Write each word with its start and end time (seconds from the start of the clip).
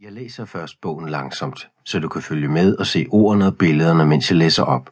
Jeg 0.00 0.12
læser 0.12 0.44
først 0.44 0.80
bogen 0.80 1.08
langsomt, 1.08 1.68
så 1.84 1.98
du 1.98 2.08
kan 2.08 2.22
følge 2.22 2.48
med 2.48 2.76
og 2.76 2.86
se 2.86 3.06
ordene 3.10 3.46
og 3.46 3.58
billederne, 3.58 4.06
mens 4.06 4.30
jeg 4.30 4.38
læser 4.38 4.62
op. 4.62 4.90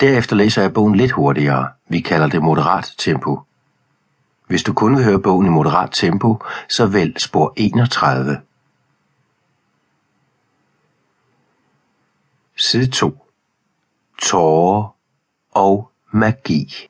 Derefter 0.00 0.36
læser 0.36 0.62
jeg 0.62 0.72
bogen 0.74 0.96
lidt 0.96 1.12
hurtigere. 1.12 1.68
Vi 1.88 2.00
kalder 2.00 2.28
det 2.28 2.42
moderat 2.42 2.94
tempo. 2.98 3.40
Hvis 4.46 4.62
du 4.62 4.72
kun 4.72 4.96
vil 4.96 5.04
høre 5.04 5.20
bogen 5.22 5.46
i 5.46 5.50
moderat 5.50 5.90
tempo, 5.92 6.38
så 6.68 6.86
vælg 6.86 7.20
spor 7.20 7.52
31. 7.56 8.40
Side 12.56 12.90
2. 12.90 13.26
Tårer 14.22 14.94
og 15.50 15.90
magi. 16.10 16.88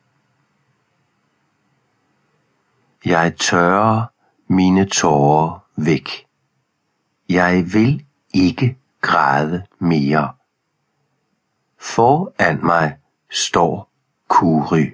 Jeg 3.05 3.37
tørrer 3.37 4.05
mine 4.49 4.85
tårer 4.85 5.65
væk. 5.77 6.28
Jeg 7.29 7.73
vil 7.73 8.07
ikke 8.35 8.79
græde 9.01 9.67
mere. 9.79 10.35
Foran 11.79 12.65
mig 12.65 12.99
står 13.31 13.91
Kuri, 14.29 14.91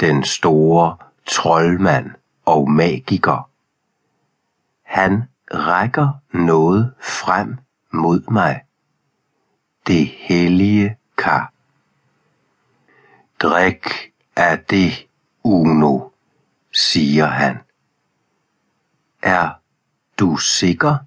den 0.00 0.24
store 0.24 0.96
troldmand 1.26 2.10
og 2.44 2.70
magiker. 2.70 3.50
Han 4.82 5.22
rækker 5.54 6.12
noget 6.32 6.94
frem 7.00 7.58
mod 7.92 8.30
mig. 8.30 8.64
Det 9.86 10.06
hellige 10.06 10.96
kar. 11.16 11.52
Drik 13.38 14.12
af 14.36 14.58
det, 14.58 15.06
Uno, 15.44 16.08
siger 16.72 17.26
han. 17.26 17.58
Er 19.22 19.50
du 20.18 20.36
sikker? 20.36 20.98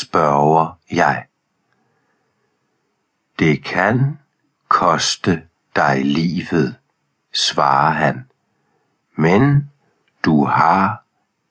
Spørger 0.00 0.78
jeg. 0.90 1.26
Det 3.38 3.64
kan 3.64 4.18
koste 4.68 5.48
dig 5.76 6.04
livet, 6.04 6.78
svarer 7.34 7.90
han, 7.90 8.30
men 9.14 9.70
du 10.24 10.44
har 10.44 11.04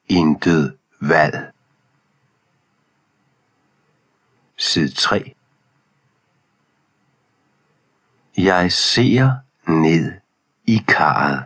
intet 0.07 0.77
valg. 1.01 1.53
Side 4.57 4.91
3 4.91 5.35
Jeg 8.37 8.71
ser 8.71 9.35
ned 9.67 10.13
i 10.65 10.77
karret. 10.87 11.45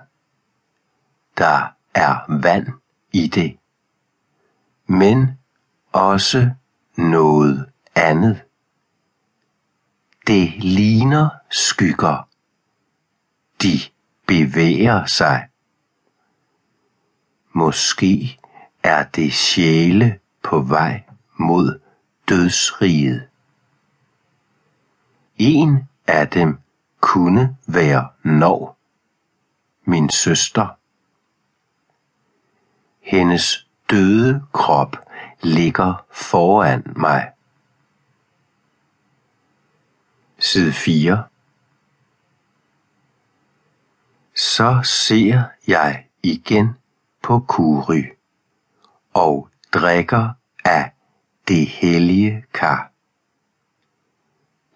Der 1.37 1.75
er 1.93 2.41
vand 2.41 2.67
i 3.11 3.27
det, 3.27 3.57
men 4.87 5.39
også 5.91 6.51
noget 6.97 7.69
andet. 7.95 8.41
Det 10.27 10.63
ligner 10.63 11.29
skygger. 11.49 12.29
De 13.61 13.79
bevæger 14.27 15.05
sig. 15.05 15.47
Måske 17.53 18.39
er 18.83 19.03
det 19.03 19.33
sjæle 19.33 20.19
på 20.43 20.59
vej 20.59 21.03
mod 21.37 21.79
dødsriget. 22.29 23.27
En 25.37 25.89
af 26.07 26.29
dem 26.29 26.59
kunne 26.99 27.57
være 27.67 28.09
Norg, 28.23 28.75
min 29.85 30.09
søster. 30.09 30.67
Hendes 33.01 33.67
døde 33.89 34.43
krop 34.53 35.04
ligger 35.41 36.05
foran 36.11 36.93
mig. 36.95 37.31
Side 40.39 40.73
4 40.73 41.23
Så 44.35 44.81
ser 44.83 45.43
jeg 45.67 46.05
igen 46.23 46.75
på 47.23 47.39
Kuri 47.39 48.03
og 49.13 49.49
drikker 49.73 50.29
af 50.65 50.91
det 51.47 51.67
hellige 51.67 52.45
kar. 52.53 52.91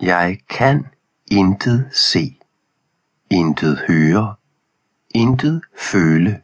Jeg 0.02 0.40
kan 0.50 0.86
intet 1.31 1.90
se, 1.94 2.40
intet 3.30 3.84
høre, 3.88 4.36
intet 5.09 5.62
føle. 5.78 6.42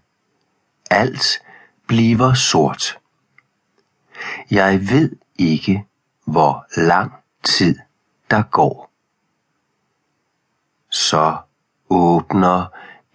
Alt 0.91 1.41
bliver 1.87 2.33
sort. 2.33 2.99
Jeg 4.51 4.89
ved 4.89 5.15
ikke, 5.35 5.85
hvor 6.25 6.65
lang 6.77 7.13
tid 7.43 7.79
der 8.31 8.43
går. 8.43 8.91
Så 10.89 11.37
åbner 11.89 12.65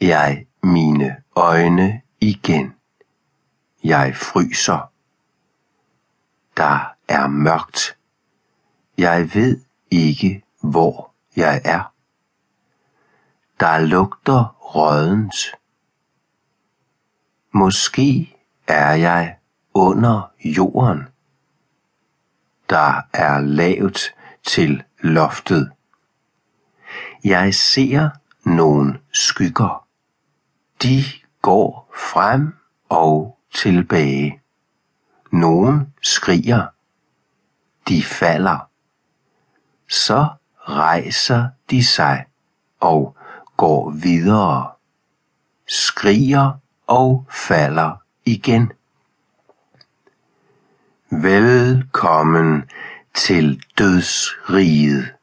jeg 0.00 0.46
mine 0.62 1.16
øjne 1.36 2.02
igen. 2.20 2.74
Jeg 3.84 4.16
fryser. 4.16 4.92
Der 6.56 6.94
er 7.08 7.26
mørkt. 7.26 7.96
Jeg 8.98 9.34
ved 9.34 9.60
ikke, 9.90 10.44
hvor 10.60 11.12
jeg 11.36 11.60
er. 11.64 11.92
Der 13.60 13.78
lugter 13.78 14.56
rådent. 14.74 15.34
Måske 17.52 18.36
er 18.66 18.92
jeg 18.92 19.36
under 19.74 20.32
jorden. 20.44 21.08
Der 22.70 23.00
er 23.12 23.40
lavt 23.40 24.14
til 24.42 24.82
loftet. 25.00 25.70
Jeg 27.24 27.54
ser 27.54 28.10
nogle 28.44 29.00
skygger. 29.12 29.86
De 30.82 31.04
går 31.42 31.90
frem 31.96 32.54
og 32.88 33.38
tilbage. 33.54 34.40
Nogen 35.32 35.94
skriger. 36.02 36.66
De 37.88 38.02
falder. 38.02 38.68
Så 39.88 40.28
rejser 40.58 41.48
de 41.70 41.84
sig 41.84 42.26
og 42.80 43.16
går 43.56 43.90
videre. 43.90 44.70
Skriger 45.68 46.52
og 46.86 47.26
falder 47.30 47.96
igen. 48.24 48.72
Velkommen 51.12 52.70
til 53.14 53.62
dødsriget, 53.78 55.14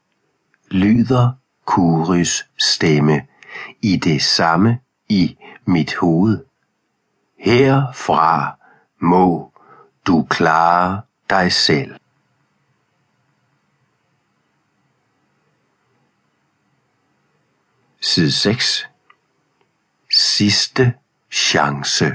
lyder 0.71 1.31
Kuris 1.65 2.45
stemme 2.57 3.27
i 3.81 3.97
det 3.97 4.21
samme 4.21 4.79
i 5.09 5.37
mit 5.65 5.95
hoved. 5.95 6.45
Herfra 7.39 8.57
må 8.99 9.53
du 10.07 10.27
klare 10.29 11.01
dig 11.29 11.51
selv. 11.51 11.99
Side 18.01 18.31
6. 18.31 18.89
Sidste 20.11 20.93
chance. 21.31 22.11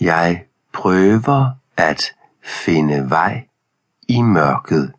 Jeg 0.00 0.46
prøver 0.72 1.50
at 1.76 2.02
finde 2.42 3.10
vej 3.10 3.48
i 4.08 4.22
mørket. 4.22 4.92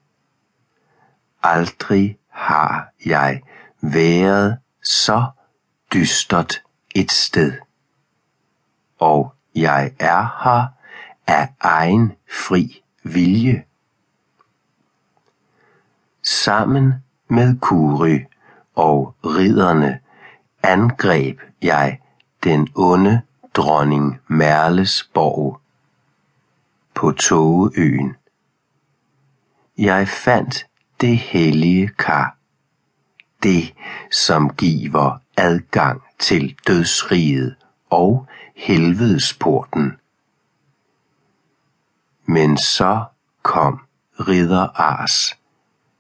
Aldrig 1.43 2.17
har 2.29 2.91
jeg 3.05 3.41
været 3.81 4.57
så 4.83 5.25
dystert 5.93 6.61
et 6.95 7.11
sted. 7.11 7.53
Og 8.99 9.33
jeg 9.55 9.91
er 9.99 10.43
her 10.43 10.67
af 11.27 11.53
egen 11.59 12.13
fri 12.29 12.83
vilje. 13.03 13.63
Sammen 16.21 16.93
med 17.27 17.59
Kuri 17.59 18.19
og 18.75 19.15
ridderne 19.25 19.99
angreb 20.63 21.39
jeg 21.61 21.99
den 22.43 22.67
onde 22.75 23.21
dronning 23.53 24.19
Merles 24.27 25.09
borg 25.13 25.59
på 27.03 27.11
Tågeøen. 27.11 28.15
Jeg 29.77 30.07
fandt 30.07 30.67
det 31.01 31.17
hellige 31.17 31.87
kar, 31.87 32.37
det 33.43 33.73
som 34.11 34.49
giver 34.49 35.19
adgang 35.37 36.01
til 36.19 36.57
dødsriget 36.67 37.55
og 37.89 38.27
helvedesporten. 38.55 39.91
Men 42.25 42.57
så 42.57 43.05
kom 43.41 43.79
ridder 44.19 44.67
Ars. 44.81 45.37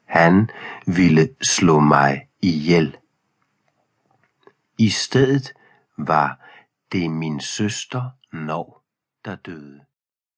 Han 0.05 0.49
ville 0.85 1.29
slå 1.41 1.79
mig 1.79 2.27
ihjel. 2.41 2.97
I 4.77 4.89
stedet 4.89 5.53
var 5.97 6.39
det 6.91 7.11
min 7.11 7.39
søster 7.39 8.09
Nov, 8.31 8.81
der 9.25 9.35
døde. 9.35 9.81